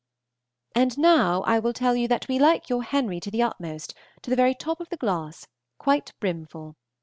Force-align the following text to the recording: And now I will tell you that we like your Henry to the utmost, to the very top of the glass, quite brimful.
And 0.73 0.97
now 0.97 1.43
I 1.43 1.59
will 1.59 1.73
tell 1.73 1.95
you 1.95 2.07
that 2.07 2.27
we 2.27 2.39
like 2.39 2.69
your 2.69 2.81
Henry 2.81 3.19
to 3.19 3.29
the 3.29 3.43
utmost, 3.43 3.93
to 4.23 4.31
the 4.31 4.35
very 4.35 4.55
top 4.55 4.79
of 4.79 4.89
the 4.89 4.97
glass, 4.97 5.45
quite 5.77 6.13
brimful. 6.19 6.75